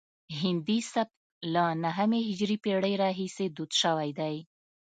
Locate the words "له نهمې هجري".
1.53-2.57